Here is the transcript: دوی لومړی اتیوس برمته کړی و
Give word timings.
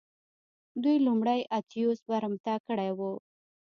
دوی 0.83 0.97
لومړی 1.07 1.39
اتیوس 1.59 1.99
برمته 2.09 2.53
کړی 2.67 2.89
و 2.97 2.99